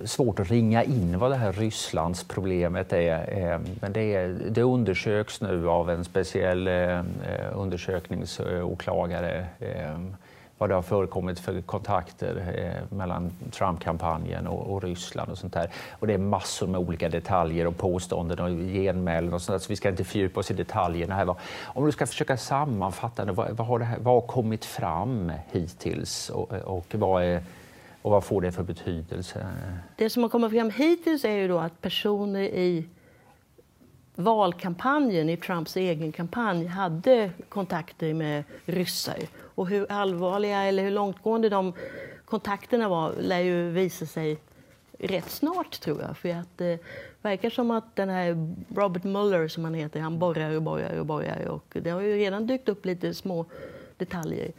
[0.04, 3.38] svårt att ringa in vad det här Rysslands problemet är.
[3.38, 7.02] Eh, men det, är, det undersöks nu av en speciell eh,
[7.54, 10.00] undersökningsåklagare eh,
[10.58, 15.70] vad det har förekommit för kontakter mellan Trump-kampanjen och, och, Ryssland och sånt där.
[15.92, 19.70] Och det är massor med olika detaljer och påståenden och genmälen och sånt där, så
[19.70, 21.36] vi ska inte fördjupa oss i detaljerna här.
[21.64, 25.32] Om du ska försöka sammanfatta det, vad, vad, har, det här, vad har kommit fram
[25.52, 27.42] hittills och, och vad är
[28.04, 29.48] och vad får det för betydelse?
[29.96, 32.86] Det som har kommit fram hittills är ju då att personer i
[34.16, 39.18] valkampanjen, i Trumps egen kampanj, hade kontakter med ryssar.
[39.56, 41.74] Och hur allvarliga eller hur långtgående de
[42.26, 44.38] kontakterna var lär ju visa sig
[45.00, 46.18] rätt snart, tror jag.
[46.18, 46.80] För att det
[47.22, 51.06] verkar som att den här Robert Mueller, som han heter, han borrar och borrar och
[51.06, 51.48] borrar.
[51.48, 53.46] Och det har ju redan dykt upp lite små
[53.98, 54.52] detaljer.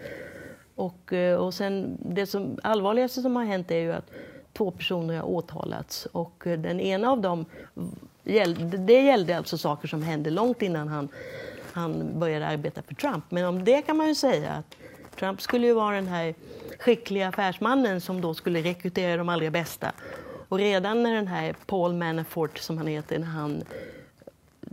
[0.74, 4.10] Och, eh, och sen, det som, allvarligaste som har hänt är ju att
[4.52, 6.06] två personer har åtalats.
[6.06, 7.44] Och eh, den ena av dem,
[8.78, 11.08] det gällde alltså saker som hände långt innan han,
[11.72, 13.24] han började arbeta för Trump.
[13.28, 14.76] Men om det kan man ju säga att
[15.18, 16.34] Trump skulle ju vara den här
[16.78, 19.92] skickliga affärsmannen som då skulle rekrytera de allra bästa.
[20.48, 23.62] Och redan när den här Paul Manafort, som han heter, när han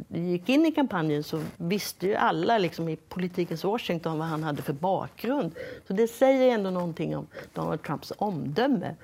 [0.07, 4.61] gick in i kampanjen så visste ju alla liksom, i politikens Washington vad han hade
[4.61, 5.55] för bakgrund.
[5.87, 8.95] Så det säger ändå någonting om Donald Trumps omdöme.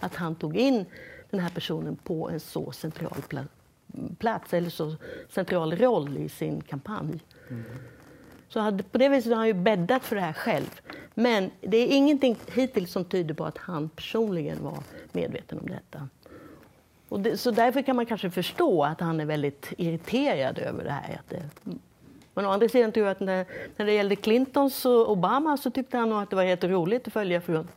[0.00, 0.84] Att han tog in
[1.30, 3.22] den här personen på en så central
[4.18, 4.96] plats eller så
[5.30, 7.20] central roll i sin kampanj.
[7.50, 7.64] Mm.
[8.48, 10.80] Så hade, på det viset har han ju bäddat för det här själv.
[11.14, 14.78] Men det är ingenting hittills som tyder på att han personligen var
[15.12, 16.08] medveten om detta.
[17.08, 21.14] Det, så därför kan man kanske förstå att han är väldigt irriterad över det här.
[21.14, 21.42] Att det,
[22.34, 25.70] men å andra sidan tror jag att när, när det gällde Clintons och Obama så
[25.70, 27.68] tyckte han nog att det var helt roligt att följa, från,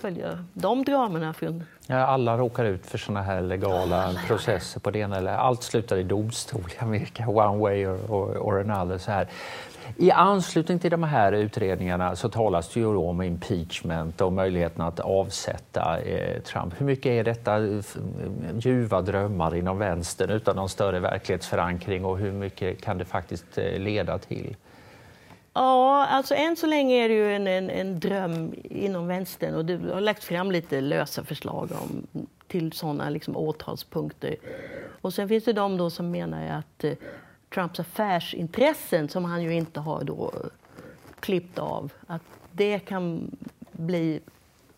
[0.00, 1.34] följa de dramerna.
[1.34, 1.64] Från...
[1.86, 5.62] Ja, alla råkar ut för såna här legala alla, processer på det ena eller allt
[5.62, 8.98] slutar i domstol i Amerika, one way or, or, or another.
[8.98, 9.28] Så här.
[9.96, 15.00] I anslutning till de här utredningarna så talas det ju om impeachment och möjligheten att
[15.00, 16.74] avsätta eh, Trump.
[16.80, 17.58] Hur mycket är detta
[18.58, 23.78] ljuva drömmar inom vänstern utan någon större verklighetsförankring och hur mycket kan det faktiskt eh,
[23.78, 24.56] leda till?
[25.54, 29.64] Ja, alltså än så länge är det ju en, en, en dröm inom vänstern och
[29.64, 32.06] det har lagt fram lite lösa förslag om,
[32.48, 34.36] till sådana liksom åtalspunkter.
[35.00, 36.92] Och sen finns det de då som menar att eh,
[37.54, 40.50] Trumps affärsintressen som han ju inte har då eh,
[41.20, 43.36] klippt av, att det kan
[43.72, 44.20] bli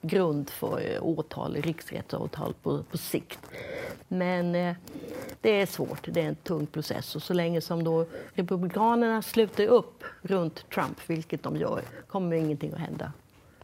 [0.00, 3.38] grund för eh, åtal, riksrättsåtal på, på sikt.
[4.08, 4.74] Men eh,
[5.40, 9.66] det är svårt, det är en tung process och så länge som då Republikanerna sluter
[9.66, 13.12] upp runt Trump, vilket de gör, kommer ingenting att hända.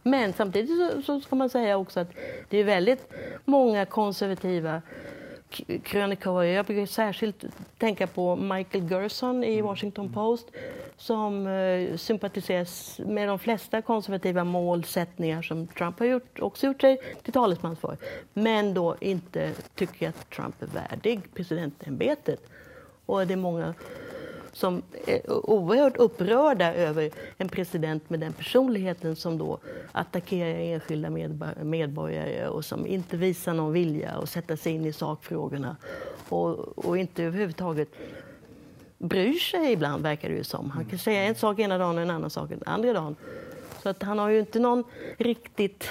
[0.03, 2.11] Men samtidigt så, så ska man säga också att
[2.49, 3.13] det är väldigt
[3.45, 4.81] många konservativa
[5.83, 6.53] krönikörer.
[6.53, 7.43] Jag brukar särskilt
[7.77, 9.65] tänka på Michael Gerson i mm.
[9.65, 10.47] Washington Post
[10.97, 16.97] som eh, sympatiserar med de flesta konservativa målsättningar som Trump har gjort, också gjort sig
[17.23, 17.97] till talesman för.
[18.33, 22.39] Men då inte tycker att Trump är värdig presidentämbetet.
[23.05, 23.73] Och det är många
[24.61, 29.59] som är oerhört upprörda över en president med den personligheten som då
[29.91, 31.09] attackerar enskilda
[31.63, 35.75] medborgare och som inte visar någon vilja att sätta sig in i sakfrågorna
[36.29, 37.89] och, och inte överhuvudtaget
[38.97, 40.71] bryr sig ibland, verkar det ju som.
[40.71, 43.15] Han kan säga en sak ena dagen och en annan sak den andra dagen.
[43.83, 44.83] Så att han har ju inte någon
[45.17, 45.89] riktigt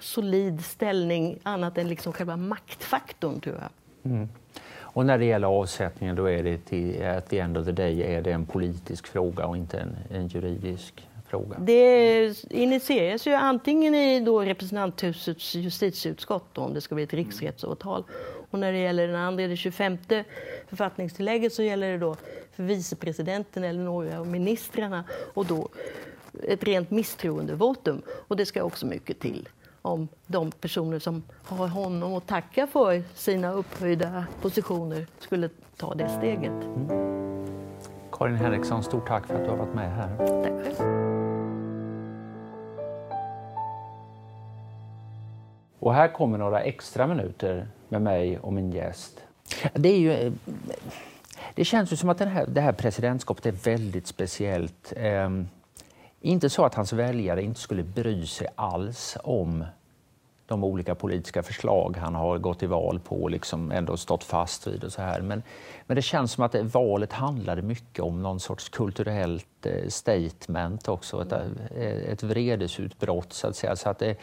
[0.00, 3.70] solid ställning annat än liksom själva maktfaktorn, tror jag.
[4.12, 4.28] Mm.
[4.98, 8.02] Och när det gäller avsättningen då är det till, at the end of the day
[8.02, 11.58] är det en politisk fråga och inte en, en juridisk fråga.
[11.58, 18.04] Det initieras ju antingen i då representanthusets justitieutskott då, om det ska bli ett riksrättsåtal.
[18.50, 19.98] Och när det gäller den andra, det 25
[20.68, 22.16] författningstillägget, så gäller det då
[22.52, 25.68] för vicepresidenten eller några av ministrarna och då
[26.42, 28.02] ett rent misstroendevotum.
[28.08, 29.48] Och det ska också mycket till
[29.88, 36.08] om de personer som har honom att tacka för sina upphöjda positioner skulle ta det
[36.08, 36.64] steget.
[36.64, 36.88] Mm.
[38.12, 40.16] Karin Henriksson, stort tack för att du har varit med här.
[40.42, 41.08] Tack själv.
[45.78, 49.20] Och här kommer några extra minuter med mig och min gäst.
[49.72, 50.32] Det, är ju,
[51.54, 54.92] det känns ju som att här, det här presidentskapet är väldigt speciellt.
[54.96, 55.30] Eh,
[56.20, 59.64] inte så att hans väljare inte skulle bry sig alls om
[60.48, 64.66] de olika politiska förslag han har gått till val på och liksom ändå stått fast
[64.66, 64.84] vid.
[64.84, 65.20] och så här.
[65.20, 65.42] Men,
[65.86, 70.88] men det känns som att det, valet handlade mycket om någon sorts kulturellt eh, statement
[70.88, 73.76] också, ett, eh, ett vredesutbrott så att säga.
[73.76, 74.16] Så att det,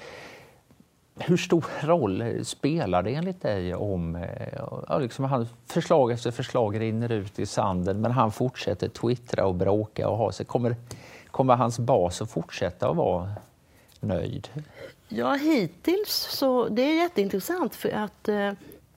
[1.20, 4.48] hur stor roll spelar det enligt dig om eh,
[4.88, 9.56] ja, liksom han, förslag efter förslag rinner ut i sanden men han fortsätter twittra och
[9.56, 10.46] bråka och ha sig.
[10.46, 10.76] Kommer,
[11.28, 13.34] kommer hans bas att fortsätta att vara
[14.00, 14.50] nöjd?
[15.08, 18.52] Ja, hittills så det är jätteintressant för att eh,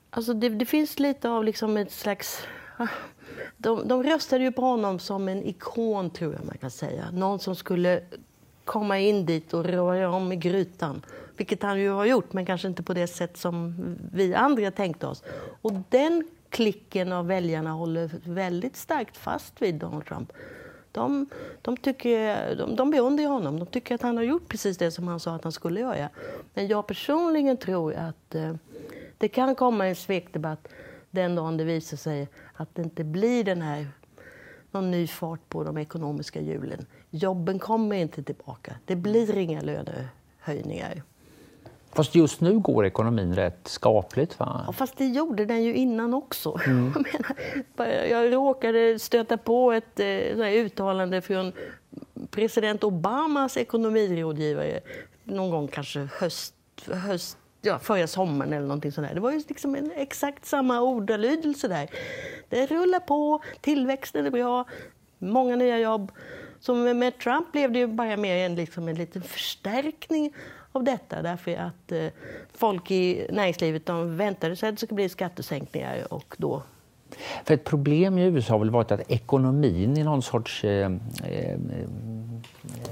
[0.09, 2.43] alltså det, det, finns lite av liksom ett slags
[3.57, 7.11] de, de röstade ju på honom som en ikon, tror jag man kan säga.
[7.11, 8.01] Någon som skulle
[8.65, 11.01] komma in dit och röra om i grytan.
[11.37, 13.75] Vilket han ju har gjort, men kanske inte på det sätt som
[14.13, 15.23] vi andra tänkte oss.
[15.61, 20.31] Och den klicken av väljarna håller väldigt starkt fast vid Donald Trump.
[20.91, 21.25] De,
[21.61, 23.59] de, tycker, de, de beundrar honom.
[23.59, 26.09] De tycker att han har gjort precis det som han sa att han skulle göra.
[26.53, 28.53] Men jag personligen tror att eh,
[29.17, 30.67] det kan komma en svekdebatt
[31.11, 33.87] den dagen det visar sig att det inte blir den här
[34.71, 36.85] någon ny fart på de ekonomiska hjulen.
[37.09, 38.75] Jobben kommer inte tillbaka.
[38.85, 41.03] Det blir inga lönehöjningar.
[41.91, 44.63] Fast just nu går ekonomin rätt skapligt va?
[44.67, 46.59] Ja, fast det gjorde den ju innan också.
[46.69, 46.93] Mm.
[46.95, 51.53] Jag, menar, jag råkade stöta på ett eh, uttalande från
[52.31, 54.79] president Obamas ekonomirådgivare
[55.23, 56.55] någon gång kanske höst,
[56.87, 59.11] höst ja, förra sommaren eller någonting sådär.
[59.13, 61.89] Det var ju liksom en, exakt samma ordalydelse där.
[62.49, 64.65] Det rullar på, tillväxten är bra,
[65.17, 66.11] många nya jobb.
[66.59, 70.33] Så med Trump blev det ju bara mer en, liksom en liten förstärkning
[70.71, 72.07] av detta därför att eh,
[72.53, 76.63] folk i näringslivet de väntade sig att det skulle bli skattesänkningar och då
[77.43, 80.91] för ett problem i USA har väl varit att ekonomin i någon sorts eh,
[81.23, 81.57] eh, eh,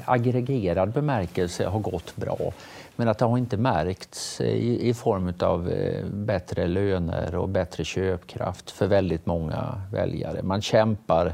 [0.05, 2.37] aggregerad bemärkelse har gått bra.
[2.95, 7.49] Men att det har inte märkts eh, i, i form av eh, bättre löner och
[7.49, 10.43] bättre köpkraft för väldigt många väljare.
[10.43, 11.33] Man kämpar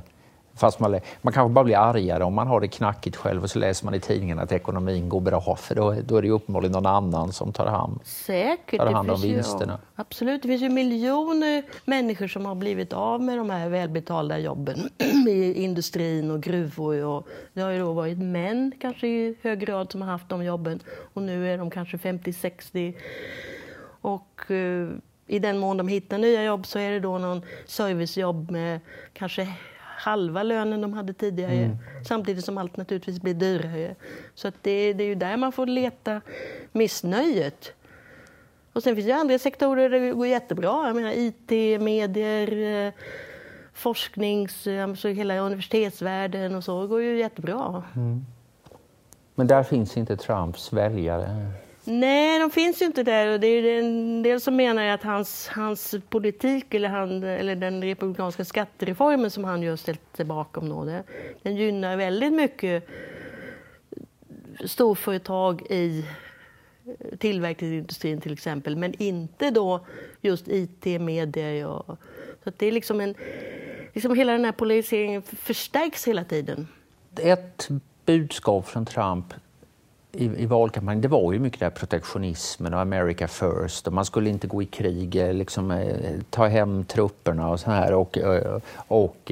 [0.56, 3.60] Fast man, man kanske bara blir argare om man har det knackigt själv och så
[3.60, 6.86] läser man i tidningen att ekonomin går bra för då, då är det uppenbarligen någon
[6.86, 9.74] annan som tar hand, Säkert, tar hand om vinsterna.
[9.74, 14.40] Ju, absolut, det finns ju miljoner människor som har blivit av med de här välbetalda
[14.40, 14.90] jobben
[15.28, 17.06] i industrin och gruvor.
[17.06, 20.44] Och det har ju då varit män kanske i hög grad som har haft de
[20.44, 20.80] jobben
[21.14, 22.94] och nu är de kanske 50-60.
[24.02, 24.90] Och uh,
[25.28, 28.80] i den mån de hittar nya jobb så är det då någon servicejobb med
[29.14, 29.48] kanske
[30.04, 31.54] halva lönen de hade tidigare.
[31.54, 31.78] Mm.
[32.06, 33.96] Samtidigt som allt naturligtvis blir dyrare.
[34.36, 36.22] Så att det, det är ju där man får leta
[36.72, 37.74] missnöjet.
[38.74, 40.88] Och sen finns det andra sektorer där det går jättebra.
[40.88, 42.94] Jag menar IT, medier, eh,
[43.74, 47.84] forsknings, alltså hela universitetsvärlden och så går ju jättebra.
[47.96, 48.26] Mm.
[49.36, 51.52] Men där finns inte Trumps väljare?
[51.86, 53.34] Nej, de finns ju inte där.
[53.34, 57.84] Och det är en del som menar att hans, hans politik eller, han, eller den
[57.84, 61.04] republikanska skattereformen som han just ställt sig bakom då, det,
[61.42, 62.88] den gynnar väldigt mycket
[64.66, 66.06] storföretag i
[66.86, 69.86] eh, tillverkningsindustrin till exempel, men inte då
[70.22, 71.98] just IT, medier och...
[72.44, 73.16] Så det är liksom en...
[73.94, 76.68] Liksom hela den här polariseringen förstärks hela tiden.
[77.20, 77.70] Ett
[78.06, 79.34] budskap från Trump
[80.18, 84.30] i, i valkampanjen, det var ju mycket där protektionismen och America first och man skulle
[84.30, 88.60] inte gå i krig, eh, liksom, eh, ta hem trupperna och så här och, eh,
[88.88, 89.32] och, och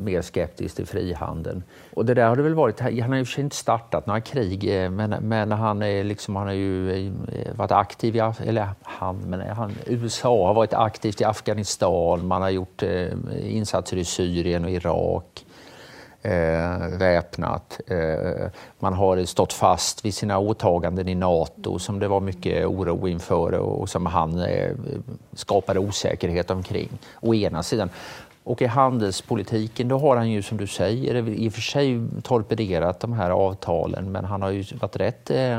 [0.00, 1.62] mer skeptisk till frihandeln.
[1.94, 4.20] Och det där har det väl varit, han har ju för sig inte startat några
[4.20, 7.12] krig men, men han, är liksom, han har ju
[7.56, 12.50] varit aktiv i, eller han, men han, USA har varit aktivt i Afghanistan, man har
[12.50, 12.82] gjort
[13.42, 15.44] insatser i Syrien och Irak
[16.22, 17.80] eh, väpnat.
[17.86, 23.08] Eh, man har stått fast vid sina åtaganden i Nato som det var mycket oro
[23.08, 24.72] inför och som han eh,
[25.32, 26.88] skapade osäkerhet omkring,
[27.20, 27.90] å ena sidan.
[28.44, 33.00] Och i handelspolitiken då har han ju som du säger i och för sig torpederat
[33.00, 35.58] de här avtalen men han har ju varit rätt eh,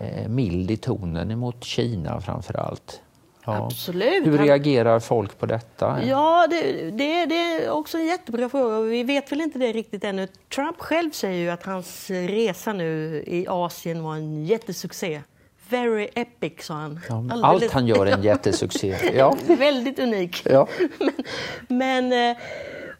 [0.00, 3.00] eh mild i tonen mot Kina framför allt.
[3.46, 3.64] Ja.
[3.66, 4.26] Absolut.
[4.26, 6.04] Hur reagerar folk på detta?
[6.04, 8.80] Ja, det, det, det är också en jättebra fråga.
[8.80, 10.28] Vi vet väl inte det riktigt ännu.
[10.54, 15.22] Trump själv säger ju att hans resa nu i Asien var en jättesuccé.
[15.68, 17.00] Very epic, sa han.
[17.08, 18.96] Ja, allt han gör är en jättesuccé.
[19.14, 19.36] Ja.
[19.46, 20.42] Väldigt unik.
[20.44, 20.68] Ja.
[21.68, 22.36] Men eh,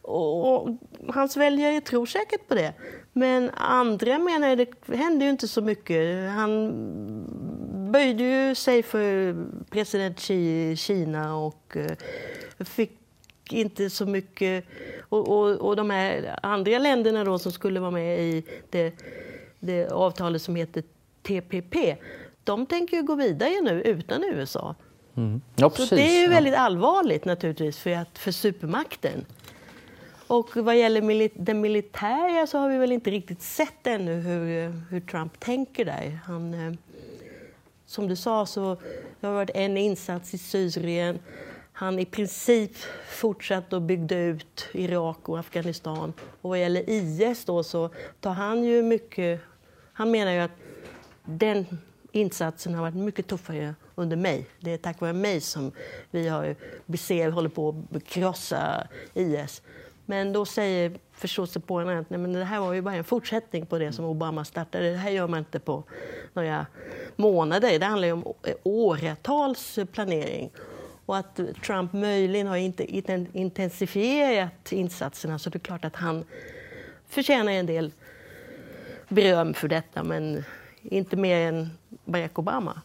[0.03, 0.69] och, och,
[1.09, 2.73] hans väljare tror säkert på det.
[3.13, 6.31] Men andra menar det hände ju inte så mycket.
[6.31, 6.73] Han
[7.93, 9.37] böjde ju sig för
[9.71, 10.35] president Xi
[10.71, 11.97] i Kina och eh,
[12.65, 12.99] fick
[13.51, 14.65] inte så mycket...
[15.09, 18.93] Och, och, och de här andra länderna då som skulle vara med i det,
[19.61, 20.83] det avtalet som heter
[21.23, 21.97] TPP,
[22.45, 24.75] de tänker ju gå vidare nu utan USA.
[25.17, 25.41] Mm.
[25.57, 29.25] Ja, Så det är ju väldigt allvarligt naturligtvis för, att, för supermakten.
[30.27, 34.73] Och vad gäller mili- den militära så har vi väl inte riktigt sett ännu hur,
[34.91, 36.19] hur Trump tänker där.
[36.27, 36.73] Han, eh,
[37.87, 38.77] som du sa så
[39.21, 41.19] det har varit en insats i Syrien.
[41.73, 42.77] Han i princip
[43.09, 46.13] fortsatte och byggde ut Irak och Afghanistan.
[46.41, 49.41] Och vad gäller IS då så tar han ju mycket...
[49.93, 50.57] Han menar ju att
[51.25, 51.67] den
[52.13, 54.47] insatsen har varit mycket tuffare under mig.
[54.61, 55.73] Det är tack vare mig som
[56.11, 56.57] vi har
[56.97, 59.63] ser, håller på att krossa IS.
[60.07, 63.79] Men då säger förståsigpåarna att nej, men det här var ju bara en fortsättning på
[63.79, 64.91] det som Obama startade.
[64.91, 65.85] Det här gör man inte på
[66.33, 66.67] några
[67.17, 67.79] månader.
[67.79, 70.51] Det handlar ju om åratals planering.
[71.07, 76.25] Och att Trump möjligen har inte inten- intensifierat insatserna så det är klart att han
[77.09, 77.93] förtjänar en del
[79.09, 80.45] beröm för detta, men
[80.83, 81.71] inte mer än
[82.05, 82.83] Barack Obama.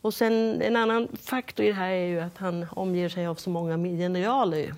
[0.00, 3.34] Och sen en annan faktor i det här är ju att han omger sig av
[3.34, 4.74] så många generaler.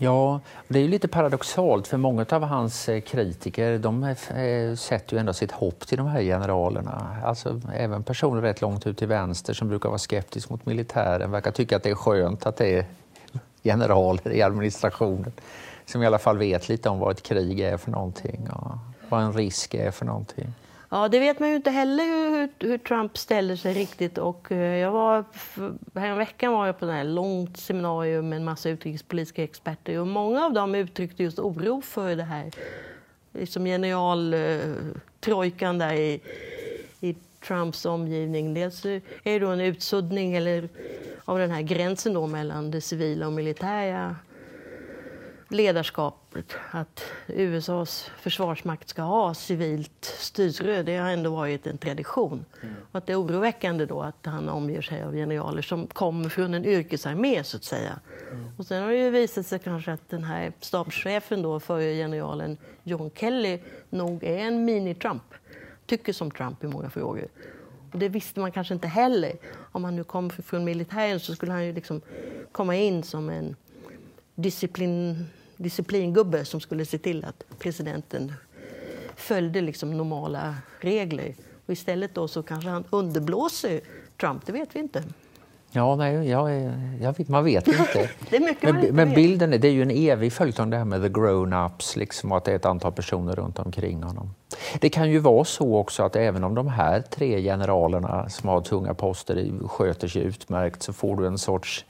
[0.00, 5.14] Ja, det är ju lite paradoxalt för många av hans eh, kritiker de eh, sätter
[5.16, 7.16] ju ändå sitt hopp till de här generalerna.
[7.24, 11.50] Alltså även personer rätt långt ut till vänster som brukar vara skeptiska mot militären verkar
[11.50, 12.86] tycka att det är skönt att det är
[13.62, 15.32] generaler i administrationen
[15.86, 18.72] som i alla fall vet lite om vad ett krig är för någonting och
[19.08, 20.54] vad en risk är för någonting.
[20.90, 24.18] Ja, det vet man ju inte heller hur, hur Trump ställer sig riktigt.
[24.18, 25.24] Och eh, jag var,
[26.16, 30.52] veckan var jag på ett långt seminarium med en massa utrikespolitiska experter och många av
[30.52, 32.52] dem uttryckte just oro för det här eh,
[33.32, 36.20] liksom generaltrojkan eh, där i,
[37.00, 37.16] i
[37.46, 38.54] Trumps omgivning.
[38.54, 40.68] Dels är det då en utsuddning eller,
[41.24, 44.16] av den här gränsen då mellan det civila och militära
[45.48, 46.27] ledarskapet.
[46.70, 52.44] Att USAs försvarsmakt ska ha civilt styre, det har ändå varit en tradition.
[52.90, 56.54] Och att det är oroväckande då att han omger sig av generaler som kommer från
[56.54, 58.00] en yrkesarmé så att säga.
[58.56, 62.56] Och sen har det ju visat sig kanske att den här stabschefen då, förre generalen
[62.82, 63.58] John Kelly,
[63.90, 65.34] nog är en mini-Trump.
[65.86, 67.28] Tycker som Trump i många frågor.
[67.92, 69.32] Och det visste man kanske inte heller.
[69.72, 72.00] Om han nu kom från militären så skulle han ju liksom
[72.52, 73.56] komma in som en
[74.34, 75.26] disciplin,
[75.58, 78.32] disciplingubbe som skulle se till att presidenten
[79.16, 81.34] följde liksom normala regler.
[81.66, 83.80] Och istället då så kanske han underblåser
[84.20, 85.04] Trump, det vet vi inte.
[85.70, 88.10] Ja, nej, jag, jag vet, man vet inte.
[88.30, 89.14] Men, inte men vet.
[89.14, 92.44] bilden är, det är ju en evig följetong det här med the grown-ups, liksom, att
[92.44, 94.34] det är ett antal personer runt omkring honom.
[94.80, 98.60] Det kan ju vara så också att även om de här tre generalerna som har
[98.60, 101.84] tunga poster sköter sig utmärkt så får du en sorts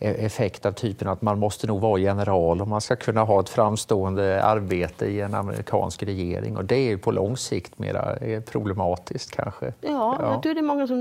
[0.00, 3.48] effekt av typen att man måste nog vara general om man ska kunna ha ett
[3.48, 8.40] framstående arbete i en amerikansk regering och det är ju på lång sikt mera eh,
[8.42, 9.66] problematiskt kanske.
[9.66, 10.32] Ja, Ja.
[10.32, 10.98] jag tror det är många som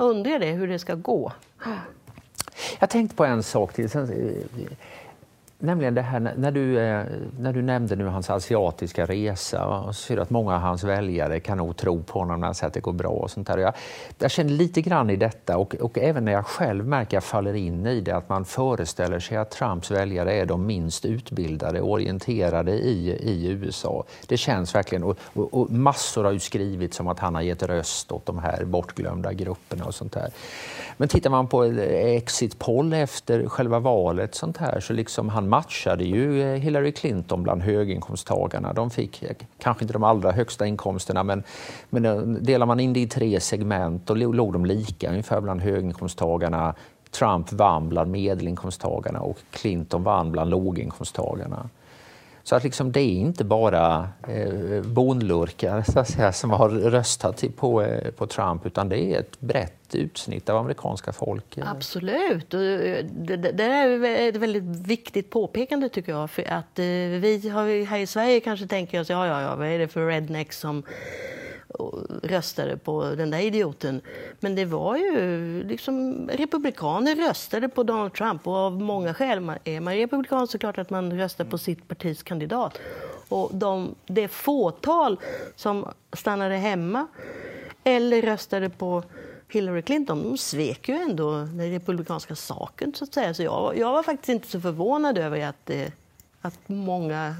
[0.00, 1.32] undrar det, hur det ska gå.
[2.78, 3.88] Jag tänkte på en sak till.
[5.62, 7.04] Nämligen det här när- du, eh,
[7.38, 11.40] när du nämnde nu hans asiatiska resa och så ser att många av hans väljare
[11.40, 13.10] kan nog tro på honom när han säger att det går bra.
[13.10, 13.58] och sånt där.
[13.58, 13.74] Jag,
[14.18, 17.24] jag känner lite grann i detta och, och även när jag själv märker att jag
[17.24, 21.80] faller in i det att man föreställer sig att Trumps väljare är de minst utbildade
[21.80, 24.04] och orienterade i, i USA.
[24.26, 27.62] Det känns verkligen och, och, och massor har ju skrivits om att han har gett
[27.62, 30.30] röst åt de här bortglömda grupperna och sånt där.
[30.96, 35.48] Men tittar man på eh, exit poll efter själva valet sånt här så liksom han
[35.50, 38.72] matchade ju eh, Hillary Clinton bland höginkomsttagarna.
[38.72, 41.42] De fick eh, kanske inte de allra högsta inkomsterna men,
[41.90, 45.60] men eh, delar man in det i tre segment då låg de lika ungefär bland
[45.60, 46.74] höginkomsttagarna.
[47.10, 51.68] Trump vann bland medelinkomsttagarna och Clinton vann bland låginkomsttagarna.
[52.42, 57.36] Så att liksom det är inte bara eh, bonlurkar så att säga, som har röstat
[57.36, 61.64] till- på, eh, på Trump utan det är ett brett utsnitt av amerikanska folket?
[61.66, 62.54] Absolut.
[62.54, 66.30] Eh, det, det, är ett väldigt viktigt påpekande tycker jag.
[66.30, 66.84] För att eh,
[67.20, 70.06] vi har här i Sverige kanske tänker oss, ja, ja, ja, vad är det för
[70.06, 70.82] rednecks som
[72.22, 74.00] röstade på den där idioten.
[74.40, 79.52] Men det var ju liksom, republikaner röstade på Donald Trump och av många skäl.
[79.64, 82.78] Är man republikan så klart att man röstar på sitt partis kandidat.
[83.28, 85.20] Och de, det fåtal
[85.56, 87.06] som stannade hemma
[87.84, 89.02] eller röstade på
[89.48, 92.94] Hillary Clinton, de svek ju ändå den republikanska saken.
[92.94, 93.34] så att säga.
[93.34, 95.88] Så jag, jag var faktiskt inte så förvånad över att, eh,
[96.40, 97.36] att många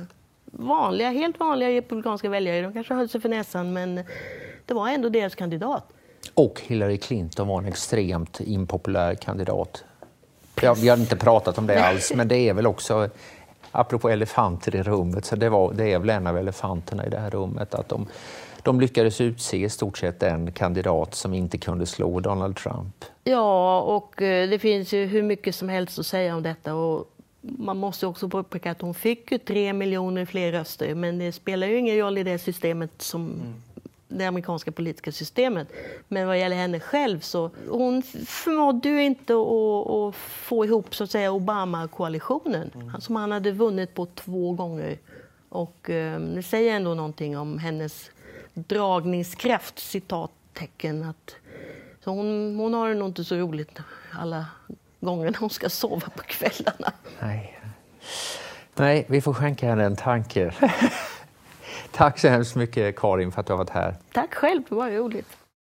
[0.50, 4.00] vanliga, helt vanliga republikanska väljare, de kanske höll sig för näsan, men
[4.66, 5.84] det var ändå deras kandidat.
[6.34, 9.84] Och Hillary Clinton var en extremt impopulär kandidat.
[10.62, 13.08] Ja, vi har inte pratat om det alls, men det är väl också,
[13.70, 17.18] apropå elefanter i rummet, så det, var, det är väl en av elefanterna i det
[17.18, 18.06] här rummet, att de,
[18.62, 23.04] de lyckades utse i stort sett en kandidat som inte kunde slå Donald Trump.
[23.24, 26.74] Ja, och eh, det finns ju hur mycket som helst att säga om detta.
[26.74, 27.04] Och
[27.40, 31.66] man måste också påpeka att hon fick ju tre miljoner fler röster, men det spelar
[31.66, 33.54] ju ingen roll i det systemet som mm.
[34.08, 35.68] det amerikanska politiska systemet.
[36.08, 41.10] Men vad gäller henne själv så hon förmådde ju inte att, få ihop så att
[41.10, 43.00] säga Obama-koalitionen mm.
[43.00, 44.98] som han hade vunnit på två gånger.
[45.48, 48.10] Och eh, det säger ändå någonting om hennes
[48.54, 51.04] dragningskraft, citattecken.
[51.04, 51.34] Att,
[52.04, 53.78] så hon, hon har det nog inte så roligt
[54.12, 54.46] alla
[55.00, 56.92] gånger när hon ska sova på kvällarna.
[57.20, 57.60] Nej,
[58.74, 60.54] Nej vi får skänka henne en tanke.
[61.92, 63.96] Tack så hemskt mycket Karin för att du har varit här.
[64.12, 65.39] Tack själv, det var roligt.